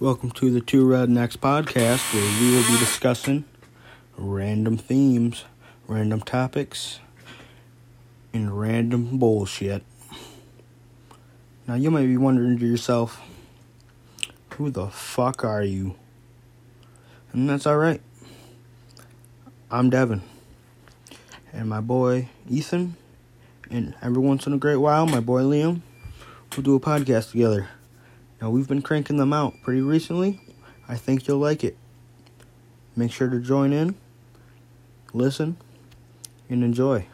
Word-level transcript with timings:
Welcome 0.00 0.30
to 0.30 0.50
the 0.50 0.62
Two 0.62 0.86
Rednecks 0.86 1.36
podcast, 1.36 2.14
where 2.14 2.40
we 2.40 2.56
will 2.56 2.62
be 2.62 2.78
discussing 2.78 3.44
random 4.16 4.78
themes, 4.78 5.44
random 5.86 6.22
topics, 6.22 7.00
and 8.32 8.58
random 8.58 9.18
bullshit. 9.18 9.84
Now, 11.68 11.74
you 11.74 11.90
might 11.90 12.06
be 12.06 12.16
wondering 12.16 12.58
to 12.60 12.66
yourself, 12.66 13.20
who 14.54 14.70
the 14.70 14.86
fuck 14.86 15.44
are 15.44 15.62
you? 15.62 15.96
And 17.34 17.50
that's 17.50 17.66
alright. 17.66 18.00
I'm 19.70 19.90
Devin. 19.90 20.22
And 21.52 21.68
my 21.68 21.82
boy 21.82 22.30
Ethan, 22.48 22.96
and 23.70 23.94
every 24.00 24.22
once 24.22 24.46
in 24.46 24.54
a 24.54 24.58
great 24.58 24.76
while, 24.76 25.04
my 25.04 25.20
boy 25.20 25.42
Liam, 25.42 25.82
We'll 26.56 26.62
do 26.62 26.74
a 26.74 26.80
podcast 26.80 27.32
together. 27.32 27.68
Now, 28.40 28.50
we've 28.50 28.68
been 28.68 28.82
cranking 28.82 29.18
them 29.18 29.32
out 29.32 29.54
pretty 29.62 29.82
recently. 29.82 30.40
I 30.88 30.96
think 30.96 31.28
you'll 31.28 31.38
like 31.38 31.62
it. 31.62 31.76
Make 32.96 33.12
sure 33.12 33.28
to 33.28 33.38
join 33.38 33.72
in, 33.72 33.94
listen, 35.12 35.56
and 36.48 36.64
enjoy. 36.64 37.06